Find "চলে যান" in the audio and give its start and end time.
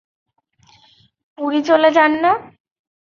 1.67-2.11